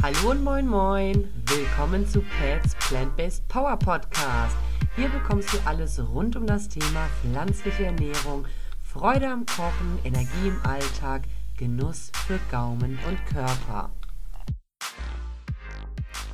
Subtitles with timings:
[0.00, 1.28] Hallo und moin moin.
[1.46, 4.56] Willkommen zu Pets Plant-Based Power Podcast.
[4.94, 8.46] Hier bekommst du alles rund um das Thema pflanzliche Ernährung,
[8.80, 11.22] Freude am Kochen, Energie im Alltag,
[11.56, 13.90] Genuss für Gaumen und Körper.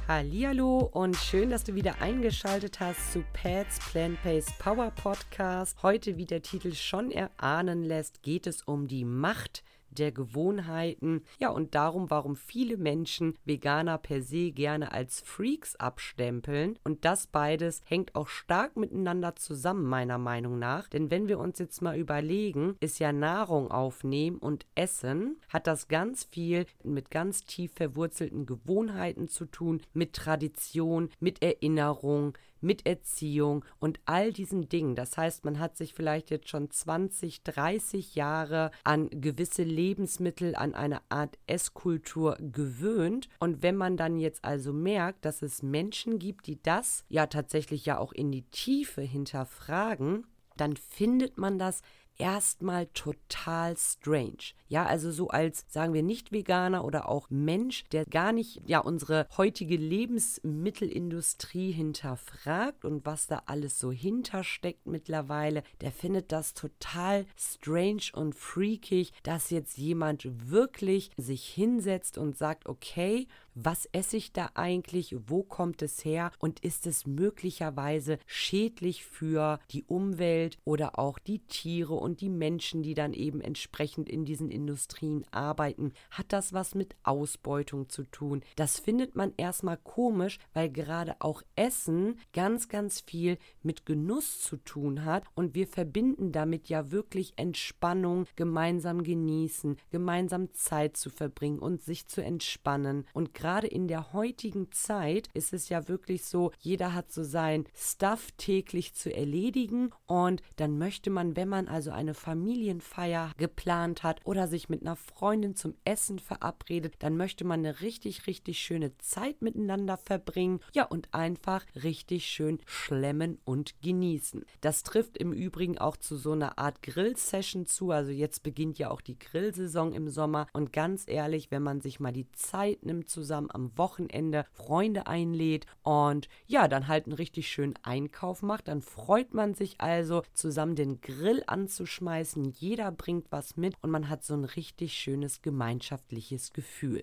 [0.08, 5.82] Hallo und schön, dass du wieder eingeschaltet hast zu Pets Plant-Based Power Podcast.
[5.82, 9.64] Heute, wie der Titel schon erahnen lässt, geht es um die Macht
[9.98, 11.22] der Gewohnheiten.
[11.38, 16.78] Ja, und darum, warum viele Menschen Veganer per se gerne als Freaks abstempeln.
[16.84, 20.88] Und das beides hängt auch stark miteinander zusammen, meiner Meinung nach.
[20.88, 25.88] Denn wenn wir uns jetzt mal überlegen, ist ja Nahrung aufnehmen und Essen, hat das
[25.88, 33.64] ganz viel mit ganz tief verwurzelten Gewohnheiten zu tun, mit Tradition, mit Erinnerung, mit Erziehung
[33.78, 34.96] und all diesen Dingen.
[34.96, 40.74] Das heißt, man hat sich vielleicht jetzt schon 20, 30 Jahre an gewisse Lebensmittel, an
[40.74, 43.28] eine Art Esskultur gewöhnt.
[43.38, 47.86] Und wenn man dann jetzt also merkt, dass es Menschen gibt, die das ja tatsächlich
[47.86, 51.82] ja auch in die Tiefe hinterfragen, dann findet man das
[52.18, 54.54] erstmal total strange.
[54.68, 59.26] Ja, also so als, sagen wir, Nicht-Veganer oder auch Mensch, der gar nicht, ja, unsere
[59.36, 68.10] heutige Lebensmittelindustrie hinterfragt und was da alles so hintersteckt mittlerweile, der findet das total strange
[68.14, 74.50] und freakig, dass jetzt jemand wirklich sich hinsetzt und sagt, okay, was esse ich da
[74.54, 81.18] eigentlich, wo kommt es her und ist es möglicherweise schädlich für die Umwelt oder auch
[81.18, 85.92] die Tiere und die Menschen, die dann eben entsprechend in diesen Industrien arbeiten.
[86.10, 88.42] Hat das was mit Ausbeutung zu tun?
[88.56, 94.56] Das findet man erstmal komisch, weil gerade auch Essen ganz, ganz viel mit Genuss zu
[94.56, 101.58] tun hat und wir verbinden damit ja wirklich Entspannung, gemeinsam genießen, gemeinsam Zeit zu verbringen
[101.58, 106.50] und sich zu entspannen und gerade in der heutigen Zeit ist es ja wirklich so,
[106.60, 111.90] jeder hat so sein Stuff täglich zu erledigen und dann möchte man, wenn man also
[111.90, 117.60] eine Familienfeier geplant hat oder sich mit einer Freundin zum Essen verabredet, dann möchte man
[117.60, 120.60] eine richtig, richtig schöne Zeit miteinander verbringen.
[120.72, 124.46] Ja, und einfach richtig schön schlemmen und genießen.
[124.62, 127.90] Das trifft im Übrigen auch zu so einer Art Grill-Session zu.
[127.90, 130.46] Also jetzt beginnt ja auch die Grillsaison im Sommer.
[130.54, 135.66] Und ganz ehrlich, wenn man sich mal die Zeit nimmt zusammen am Wochenende Freunde einlädt
[135.82, 140.76] und ja, dann halt einen richtig schönen Einkauf macht, dann freut man sich also zusammen
[140.76, 142.52] den Grill anzuschmeißen.
[142.52, 147.02] Jeder bringt was mit und man hat so ein richtig schönes gemeinschaftliches Gefühl.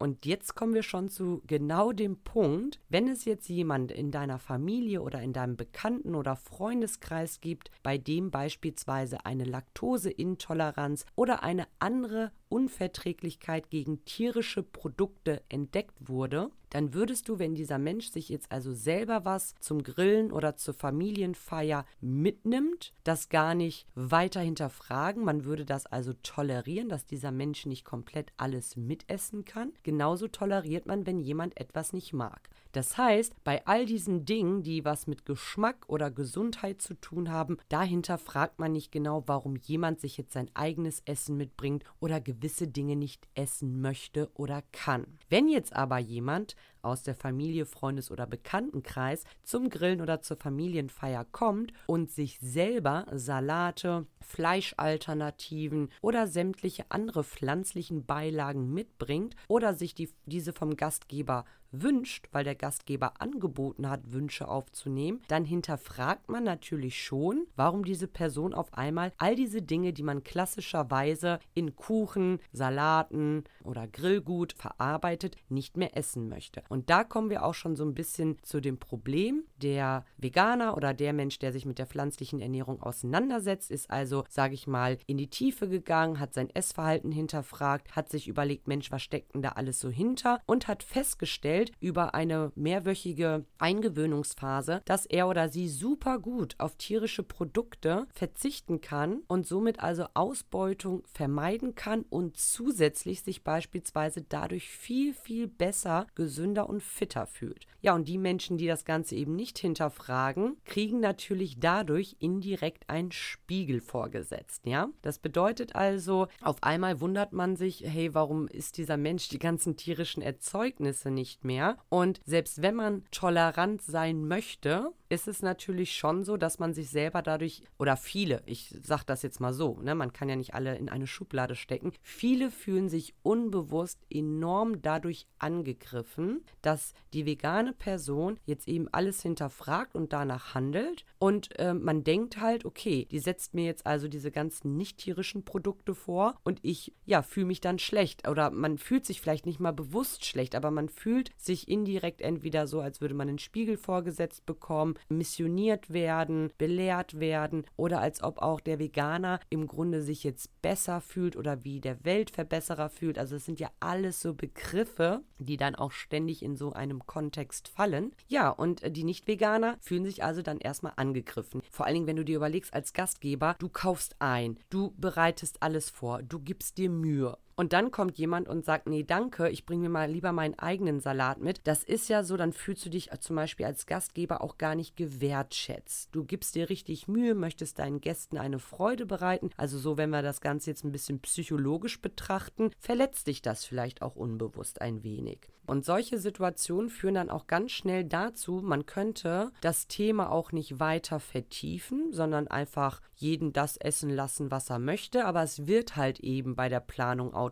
[0.00, 4.38] Und jetzt kommen wir schon zu genau dem Punkt, wenn es jetzt jemand in deiner
[4.38, 11.66] Familie oder in deinem Bekannten- oder Freundeskreis gibt, bei dem beispielsweise eine Laktoseintoleranz oder eine
[11.80, 18.50] andere Unverträglichkeit gegen tierische Produkte entdeckt wurde, dann würdest du, wenn dieser Mensch sich jetzt
[18.50, 25.24] also selber was zum Grillen oder zur Familienfeier mitnimmt, das gar nicht weiter hinterfragen.
[25.24, 29.72] Man würde das also tolerieren, dass dieser Mensch nicht komplett alles mitessen kann.
[29.82, 32.48] Genauso toleriert man, wenn jemand etwas nicht mag.
[32.72, 37.56] Das heißt, bei all diesen Dingen, die was mit Geschmack oder Gesundheit zu tun haben,
[37.68, 42.68] dahinter fragt man nicht genau, warum jemand sich jetzt sein eigenes Essen mitbringt oder gewisse
[42.68, 45.18] Dinge nicht essen möchte oder kann.
[45.28, 51.24] Wenn jetzt aber jemand aus der Familie, Freundes- oder Bekanntenkreis zum Grillen oder zur Familienfeier
[51.24, 60.10] kommt und sich selber Salate, Fleischalternativen oder sämtliche andere pflanzlichen Beilagen mitbringt oder sich die,
[60.26, 67.02] diese vom Gastgeber wünscht, weil der Gastgeber angeboten hat, Wünsche aufzunehmen, dann hinterfragt man natürlich
[67.02, 73.44] schon, warum diese Person auf einmal all diese Dinge, die man klassischerweise in Kuchen, Salaten
[73.64, 76.62] oder Grillgut verarbeitet, nicht mehr essen möchte.
[76.70, 79.42] Und da kommen wir auch schon so ein bisschen zu dem Problem.
[79.56, 84.54] Der Veganer oder der Mensch, der sich mit der pflanzlichen Ernährung auseinandersetzt, ist also, sage
[84.54, 89.02] ich mal, in die Tiefe gegangen, hat sein Essverhalten hinterfragt, hat sich überlegt, Mensch, was
[89.02, 95.26] steckt denn da alles so hinter und hat festgestellt, über eine mehrwöchige Eingewöhnungsphase, dass er
[95.26, 102.02] oder sie super gut auf tierische Produkte verzichten kann und somit also Ausbeutung vermeiden kann
[102.02, 107.66] und zusätzlich sich beispielsweise dadurch viel, viel besser, gesünder und fitter fühlt.
[107.80, 113.12] Ja, und die Menschen, die das Ganze eben nicht hinterfragen, kriegen natürlich dadurch indirekt einen
[113.12, 114.66] Spiegel vorgesetzt.
[114.66, 119.38] Ja, das bedeutet also, auf einmal wundert man sich, hey, warum ist dieser Mensch die
[119.38, 121.78] ganzen tierischen Erzeugnisse nicht mehr.
[121.88, 126.88] Und selbst wenn man tolerant sein möchte, ist es natürlich schon so, dass man sich
[126.88, 130.54] selber dadurch, oder viele, ich sage das jetzt mal so, ne, man kann ja nicht
[130.54, 137.72] alle in eine Schublade stecken, viele fühlen sich unbewusst enorm dadurch angegriffen, dass die vegane
[137.72, 141.04] Person jetzt eben alles hinterfragt und danach handelt.
[141.18, 145.44] Und äh, man denkt halt, okay, die setzt mir jetzt also diese ganzen nicht tierischen
[145.44, 148.28] Produkte vor und ich, ja, fühle mich dann schlecht.
[148.28, 152.68] Oder man fühlt sich vielleicht nicht mal bewusst schlecht, aber man fühlt sich indirekt entweder
[152.68, 158.38] so, als würde man einen Spiegel vorgesetzt bekommen, missioniert werden, belehrt werden oder als ob
[158.38, 163.18] auch der Veganer im Grunde sich jetzt besser fühlt oder wie der Weltverbesserer fühlt.
[163.18, 167.68] Also es sind ja alles so Begriffe, die dann auch ständig in so einem Kontext
[167.68, 168.12] fallen.
[168.28, 171.62] Ja, und die Nicht-Veganer fühlen sich also dann erstmal angegriffen.
[171.70, 175.90] Vor allen Dingen, wenn du dir überlegst als Gastgeber, du kaufst ein, du bereitest alles
[175.90, 179.82] vor, du gibst dir Mühe und dann kommt jemand und sagt, nee, danke, ich bringe
[179.82, 181.60] mir mal lieber meinen eigenen Salat mit.
[181.64, 184.96] Das ist ja so, dann fühlst du dich zum Beispiel als Gastgeber auch gar nicht
[184.96, 186.08] gewertschätzt.
[186.12, 189.50] Du gibst dir richtig Mühe, möchtest deinen Gästen eine Freude bereiten.
[189.58, 194.00] Also so, wenn wir das Ganze jetzt ein bisschen psychologisch betrachten, verletzt dich das vielleicht
[194.00, 195.50] auch unbewusst ein wenig.
[195.70, 200.80] Und solche Situationen führen dann auch ganz schnell dazu, man könnte das Thema auch nicht
[200.80, 205.26] weiter vertiefen, sondern einfach jeden das essen lassen, was er möchte.
[205.26, 207.49] Aber es wird halt eben bei der Planung automatisch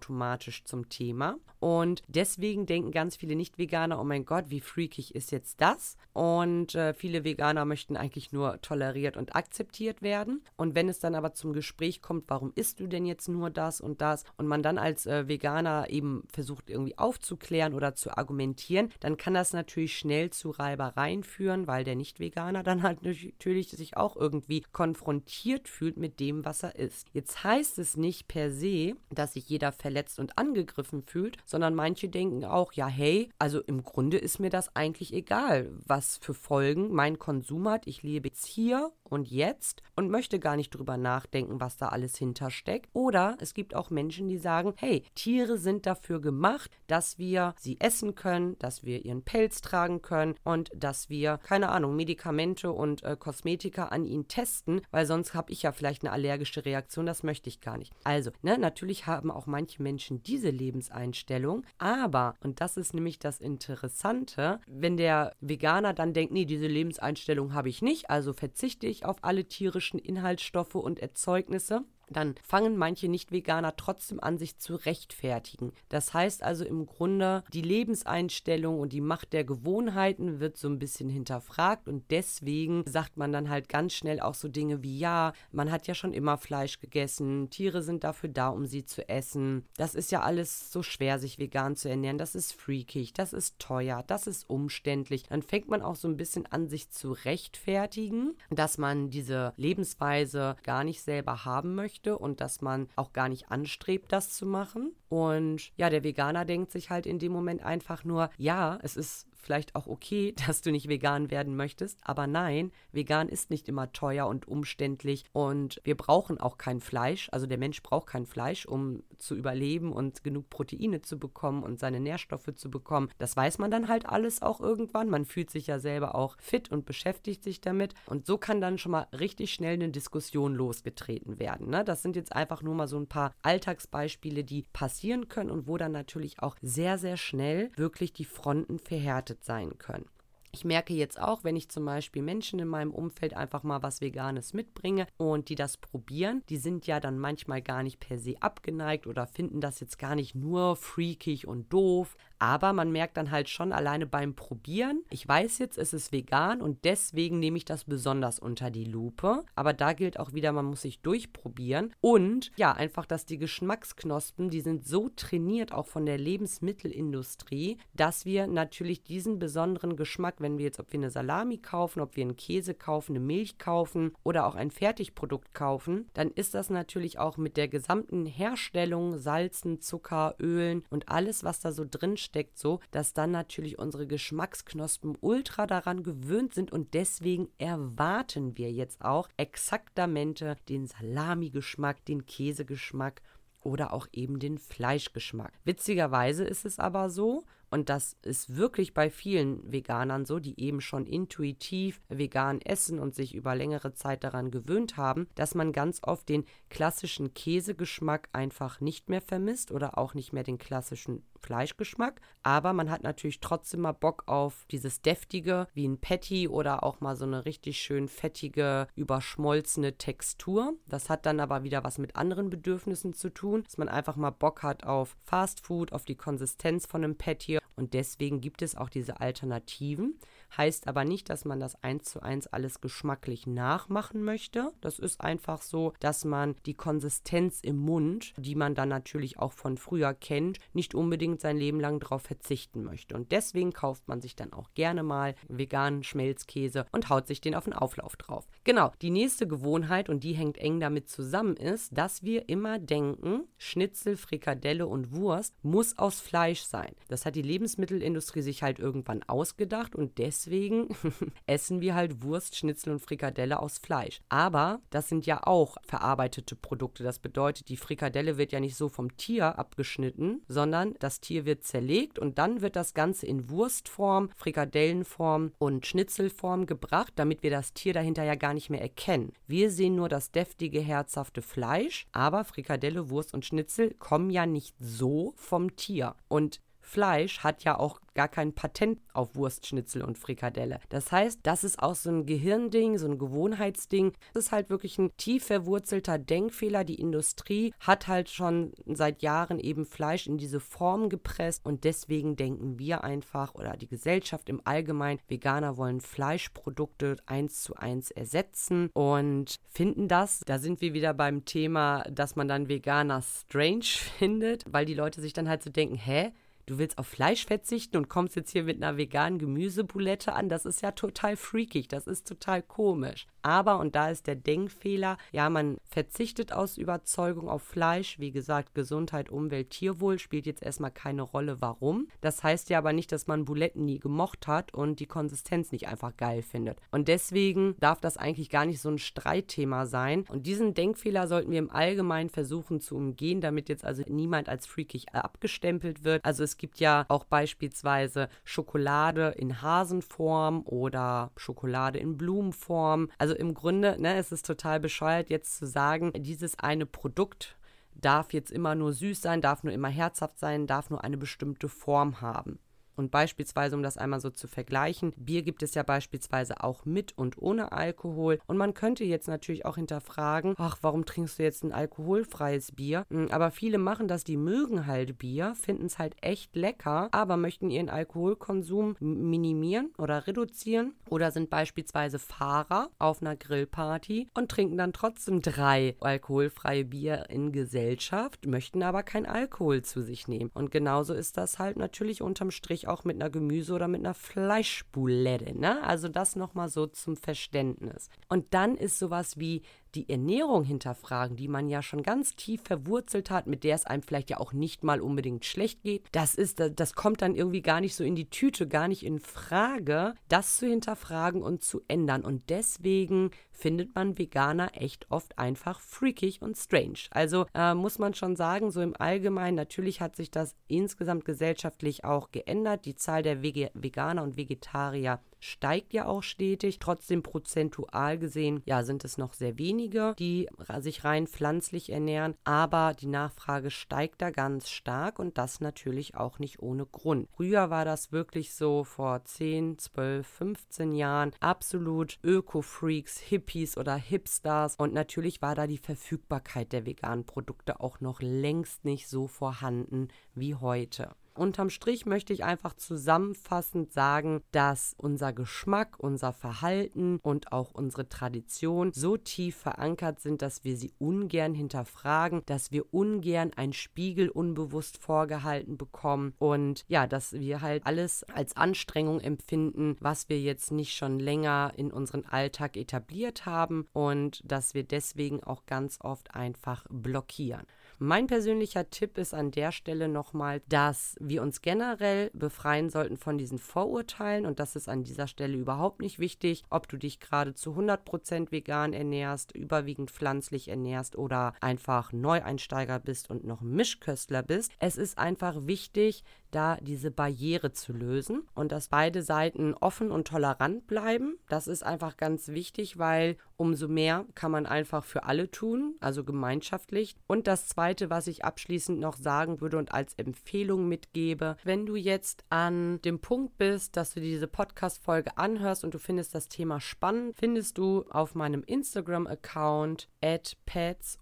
[0.64, 1.36] zum Thema.
[1.60, 5.96] Und deswegen denken ganz viele Nicht-Veganer, oh mein Gott, wie freakig ist jetzt das?
[6.12, 10.42] Und äh, viele Veganer möchten eigentlich nur toleriert und akzeptiert werden.
[10.56, 13.80] Und wenn es dann aber zum Gespräch kommt, warum isst du denn jetzt nur das
[13.80, 14.24] und das?
[14.36, 19.34] Und man dann als äh, Veganer eben versucht irgendwie aufzuklären oder zu argumentieren, dann kann
[19.34, 24.62] das natürlich schnell zu Reibereien führen, weil der Nicht-Veganer dann halt natürlich sich auch irgendwie
[24.72, 27.08] konfrontiert fühlt mit dem, was er isst.
[27.12, 32.10] Jetzt heißt es nicht per se, dass sich jeder verletzt und angegriffen fühlt, sondern manche
[32.10, 36.92] denken auch, ja, hey, also im Grunde ist mir das eigentlich egal, was für Folgen
[36.92, 37.86] mein Konsum hat.
[37.86, 42.16] Ich lebe jetzt hier und jetzt und möchte gar nicht drüber nachdenken, was da alles
[42.16, 42.88] hintersteckt.
[42.92, 47.80] Oder es gibt auch Menschen, die sagen, hey, Tiere sind dafür gemacht, dass wir sie
[47.80, 53.02] essen können, dass wir ihren Pelz tragen können und dass wir, keine Ahnung, Medikamente und
[53.02, 57.22] äh, Kosmetika an ihnen testen, weil sonst habe ich ja vielleicht eine allergische Reaktion, das
[57.22, 57.92] möchte ich gar nicht.
[58.04, 61.64] Also, ne, natürlich haben auch manche Menschen diese Lebenseinstellung Einstellung.
[61.78, 67.54] Aber, und das ist nämlich das Interessante, wenn der Veganer dann denkt, nee, diese Lebenseinstellung
[67.54, 73.08] habe ich nicht, also verzichte ich auf alle tierischen Inhaltsstoffe und Erzeugnisse, dann fangen manche
[73.08, 75.72] Nicht-Veganer trotzdem an, sich zu rechtfertigen.
[75.88, 80.78] Das heißt also im Grunde, die Lebenseinstellung und die Macht der Gewohnheiten wird so ein
[80.78, 85.32] bisschen hinterfragt und deswegen sagt man dann halt ganz schnell auch so Dinge wie, ja,
[85.52, 89.64] man hat ja schon immer Fleisch gegessen, Tiere sind dafür da, um sie zu essen.
[89.76, 93.58] Das ist ja alles so schwer, sich vegan zu ernähren, das ist freakig, das ist
[93.58, 95.24] teuer, das ist umständlich.
[95.24, 100.56] Dann fängt man auch so ein bisschen an, sich zu rechtfertigen, dass man diese Lebensweise
[100.62, 104.46] gar nicht selber haben möchte möchte und dass man auch gar nicht anstrebt, das zu
[104.46, 104.92] machen.
[105.08, 109.27] Und ja, der Veganer denkt sich halt in dem Moment einfach nur, ja, es ist
[109.40, 113.92] vielleicht auch okay, dass du nicht vegan werden möchtest, aber nein, vegan ist nicht immer
[113.92, 117.28] teuer und umständlich und wir brauchen auch kein Fleisch.
[117.32, 121.80] Also der Mensch braucht kein Fleisch, um zu überleben und genug Proteine zu bekommen und
[121.80, 123.10] seine Nährstoffe zu bekommen.
[123.18, 125.08] Das weiß man dann halt alles auch irgendwann.
[125.08, 128.78] Man fühlt sich ja selber auch fit und beschäftigt sich damit und so kann dann
[128.78, 131.70] schon mal richtig schnell eine Diskussion losgetreten werden.
[131.70, 131.84] Ne?
[131.84, 135.76] Das sind jetzt einfach nur mal so ein paar Alltagsbeispiele, die passieren können und wo
[135.76, 140.06] dann natürlich auch sehr, sehr schnell wirklich die Fronten verhärtet verarbeitet sein können.
[140.50, 144.00] Ich merke jetzt auch, wenn ich zum Beispiel Menschen in meinem Umfeld einfach mal was
[144.00, 148.34] Veganes mitbringe und die das probieren, die sind ja dann manchmal gar nicht per se
[148.40, 153.30] abgeneigt oder finden das jetzt gar nicht nur freakig und doof, aber man merkt dann
[153.30, 157.64] halt schon alleine beim Probieren, ich weiß jetzt, es ist vegan und deswegen nehme ich
[157.64, 159.44] das besonders unter die Lupe.
[159.54, 161.94] Aber da gilt auch wieder, man muss sich durchprobieren.
[162.00, 168.24] Und ja, einfach, dass die Geschmacksknospen, die sind so trainiert auch von der Lebensmittelindustrie, dass
[168.24, 172.24] wir natürlich diesen besonderen Geschmack, wenn wir jetzt, ob wir eine Salami kaufen, ob wir
[172.24, 177.18] einen Käse kaufen, eine Milch kaufen oder auch ein Fertigprodukt kaufen, dann ist das natürlich
[177.18, 182.58] auch mit der gesamten Herstellung, Salzen, Zucker, Ölen und alles, was da so drin steckt,
[182.58, 189.02] so, dass dann natürlich unsere Geschmacksknospen ultra daran gewöhnt sind und deswegen erwarten wir jetzt
[189.02, 193.22] auch exaktamente den Salami-Geschmack, den Käsegeschmack
[193.60, 195.52] oder auch eben den Fleischgeschmack.
[195.64, 200.80] Witzigerweise ist es aber so, Und das ist wirklich bei vielen Veganern so, die eben
[200.80, 206.00] schon intuitiv vegan essen und sich über längere Zeit daran gewöhnt haben, dass man ganz
[206.02, 212.20] oft den klassischen Käsegeschmack einfach nicht mehr vermisst oder auch nicht mehr den klassischen Fleischgeschmack.
[212.42, 217.00] Aber man hat natürlich trotzdem mal Bock auf dieses deftige, wie ein Patty oder auch
[217.00, 220.74] mal so eine richtig schön fettige, überschmolzene Textur.
[220.86, 224.30] Das hat dann aber wieder was mit anderen Bedürfnissen zu tun, dass man einfach mal
[224.30, 227.58] Bock hat auf Fast Food, auf die Konsistenz von einem Patty.
[227.76, 230.18] Und deswegen gibt es auch diese Alternativen.
[230.56, 234.72] Heißt aber nicht, dass man das eins zu eins alles geschmacklich nachmachen möchte.
[234.80, 239.52] Das ist einfach so, dass man die Konsistenz im Mund, die man dann natürlich auch
[239.52, 243.14] von früher kennt, nicht unbedingt sein Leben lang darauf verzichten möchte.
[243.14, 247.54] Und deswegen kauft man sich dann auch gerne mal veganen Schmelzkäse und haut sich den
[247.54, 248.46] auf den Auflauf drauf.
[248.64, 253.44] Genau, die nächste Gewohnheit, und die hängt eng damit zusammen, ist, dass wir immer denken,
[253.56, 256.94] Schnitzel, Frikadelle und Wurst muss aus Fleisch sein.
[257.08, 260.88] Das hat die Lebensmittelindustrie sich halt irgendwann ausgedacht und deswegen deswegen
[261.46, 264.20] essen wir halt Wurst, Schnitzel und Frikadelle aus Fleisch.
[264.28, 267.02] Aber das sind ja auch verarbeitete Produkte.
[267.02, 271.64] Das bedeutet, die Frikadelle wird ja nicht so vom Tier abgeschnitten, sondern das Tier wird
[271.64, 277.72] zerlegt und dann wird das Ganze in Wurstform, Frikadellenform und Schnitzelform gebracht, damit wir das
[277.72, 279.32] Tier dahinter ja gar nicht mehr erkennen.
[279.46, 284.76] Wir sehen nur das deftige, herzhafte Fleisch, aber Frikadelle, Wurst und Schnitzel kommen ja nicht
[284.78, 286.14] so vom Tier.
[286.28, 290.80] Und Fleisch hat ja auch gar kein Patent auf Wurstschnitzel und Frikadelle.
[290.88, 294.12] Das heißt, das ist auch so ein Gehirnding, so ein Gewohnheitsding.
[294.34, 296.82] Das ist halt wirklich ein tief verwurzelter Denkfehler.
[296.82, 302.34] Die Industrie hat halt schon seit Jahren eben Fleisch in diese Form gepresst und deswegen
[302.34, 308.90] denken wir einfach oder die Gesellschaft im Allgemeinen, Veganer wollen Fleischprodukte eins zu eins ersetzen
[308.94, 310.40] und finden das.
[310.46, 313.84] Da sind wir wieder beim Thema, dass man dann Veganer strange
[314.18, 316.32] findet, weil die Leute sich dann halt so denken, hä?
[316.68, 320.48] Du willst auf Fleisch verzichten und kommst jetzt hier mit einer veganen Gemüsebulette an.
[320.48, 323.26] Das ist ja total freakig, das ist total komisch.
[323.48, 328.18] Aber, und da ist der Denkfehler, ja, man verzichtet aus Überzeugung auf Fleisch.
[328.18, 332.08] Wie gesagt, Gesundheit, Umwelt, Tierwohl spielt jetzt erstmal keine Rolle, warum.
[332.20, 335.88] Das heißt ja aber nicht, dass man Buletten nie gemocht hat und die Konsistenz nicht
[335.88, 336.78] einfach geil findet.
[336.90, 340.26] Und deswegen darf das eigentlich gar nicht so ein Streitthema sein.
[340.28, 344.66] Und diesen Denkfehler sollten wir im Allgemeinen versuchen zu umgehen, damit jetzt also niemand als
[344.66, 346.22] freakig abgestempelt wird.
[346.22, 353.08] Also es gibt ja auch beispielsweise Schokolade in Hasenform oder Schokolade in Blumenform.
[353.16, 357.56] Also im Grunde, ne, es ist total bescheuert, jetzt zu sagen, dieses eine Produkt
[357.94, 361.68] darf jetzt immer nur süß sein, darf nur immer herzhaft sein, darf nur eine bestimmte
[361.68, 362.58] Form haben.
[362.98, 367.16] Und beispielsweise, um das einmal so zu vergleichen, Bier gibt es ja beispielsweise auch mit
[367.16, 368.40] und ohne Alkohol.
[368.48, 373.06] Und man könnte jetzt natürlich auch hinterfragen, ach, warum trinkst du jetzt ein alkoholfreies Bier?
[373.10, 377.36] Hm, aber viele machen das, die mögen halt Bier, finden es halt echt lecker, aber
[377.36, 384.76] möchten ihren Alkoholkonsum minimieren oder reduzieren oder sind beispielsweise Fahrer auf einer Grillparty und trinken
[384.76, 390.50] dann trotzdem drei alkoholfreie Bier in Gesellschaft, möchten aber kein Alkohol zu sich nehmen.
[390.52, 394.14] Und genauso ist das halt natürlich unterm Strich auch mit einer Gemüse- oder mit einer
[394.14, 395.58] Fleischboulette.
[395.58, 395.82] Ne?
[395.82, 398.08] Also das nochmal so zum Verständnis.
[398.28, 399.62] Und dann ist sowas wie
[399.94, 404.02] die Ernährung hinterfragen, die man ja schon ganz tief verwurzelt hat, mit der es einem
[404.02, 406.06] vielleicht ja auch nicht mal unbedingt schlecht geht.
[406.12, 409.18] Das ist, das kommt dann irgendwie gar nicht so in die Tüte, gar nicht in
[409.18, 412.24] Frage, das zu hinterfragen und zu ändern.
[412.24, 417.00] Und deswegen findet man Veganer echt oft einfach freakig und strange.
[417.10, 422.04] Also äh, muss man schon sagen, so im Allgemeinen, natürlich hat sich das insgesamt gesellschaftlich
[422.04, 422.84] auch geändert.
[422.84, 426.78] Die Zahl der Veganer und Vegetarier steigt ja auch stetig.
[426.78, 430.48] Trotzdem prozentual gesehen, ja, sind es noch sehr wenige, die
[430.80, 432.34] sich rein pflanzlich ernähren.
[432.44, 437.28] Aber die Nachfrage steigt da ganz stark und das natürlich auch nicht ohne Grund.
[437.34, 444.76] Früher war das wirklich so vor 10, 12, 15 Jahren absolut Öko-Freaks, Hippies oder Hipsters.
[444.76, 450.08] Und natürlich war da die Verfügbarkeit der veganen Produkte auch noch längst nicht so vorhanden
[450.34, 451.10] wie heute.
[451.38, 458.08] Unterm Strich möchte ich einfach zusammenfassend sagen, dass unser Geschmack, unser Verhalten und auch unsere
[458.08, 464.28] Tradition so tief verankert sind, dass wir sie ungern hinterfragen, dass wir ungern ein Spiegel
[464.28, 470.72] unbewusst vorgehalten bekommen und ja, dass wir halt alles als Anstrengung empfinden, was wir jetzt
[470.72, 476.34] nicht schon länger in unseren Alltag etabliert haben und dass wir deswegen auch ganz oft
[476.34, 477.66] einfach blockieren.
[478.00, 483.38] Mein persönlicher Tipp ist an der Stelle nochmal, dass wir uns generell befreien sollten von
[483.38, 487.54] diesen Vorurteilen und das ist an dieser Stelle überhaupt nicht wichtig, ob du dich gerade
[487.54, 494.70] zu 100% vegan ernährst, überwiegend pflanzlich ernährst oder einfach Neueinsteiger bist und noch Mischköstler bist.
[494.78, 500.28] Es ist einfach wichtig, da diese Barriere zu lösen und dass beide Seiten offen und
[500.28, 501.38] tolerant bleiben.
[501.48, 506.24] Das ist einfach ganz wichtig, weil umso mehr kann man einfach für alle tun, also
[506.24, 507.16] gemeinschaftlich.
[507.26, 511.96] Und das Zweite, was ich abschließend noch sagen würde und als Empfehlung mitgebe, wenn du
[511.96, 516.80] jetzt an dem Punkt bist, dass du diese Podcast-Folge anhörst und du findest das Thema
[516.80, 521.18] spannend, findest du auf meinem Instagram-Account at pets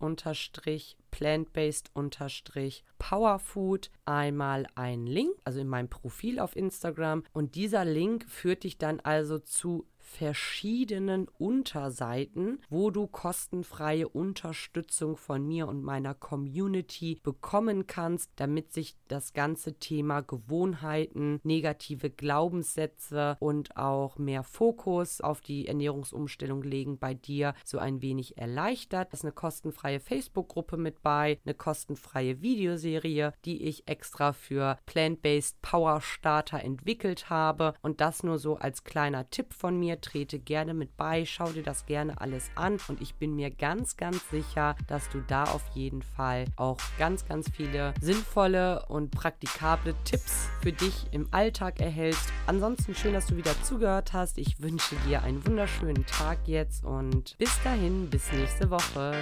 [1.17, 7.25] plant-based-powerfood einmal einen Link, also in meinem Profil auf Instagram.
[7.33, 15.47] Und dieser Link führt dich dann also zu verschiedenen Unterseiten, wo du kostenfreie Unterstützung von
[15.47, 23.77] mir und meiner Community bekommen kannst, damit sich das ganze Thema Gewohnheiten, negative Glaubenssätze und
[23.77, 29.09] auch mehr Fokus auf die Ernährungsumstellung legen bei dir so ein wenig erleichtert.
[29.13, 35.61] Es ist eine kostenfreie Facebook-Gruppe mit bei, eine kostenfreie Videoserie, die ich extra für Plant-Based
[35.63, 40.97] Power Starter entwickelt habe und das nur so als kleiner Tipp von trete gerne mit
[40.97, 45.09] bei, schau dir das gerne alles an und ich bin mir ganz, ganz sicher, dass
[45.09, 51.07] du da auf jeden Fall auch ganz, ganz viele sinnvolle und praktikable Tipps für dich
[51.13, 52.33] im Alltag erhältst.
[52.47, 54.39] Ansonsten schön, dass du wieder zugehört hast.
[54.39, 59.15] Ich wünsche dir einen wunderschönen Tag jetzt und bis dahin, bis nächste Woche.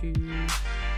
[0.00, 0.14] Tschüss.
[0.14, 0.91] tschüss.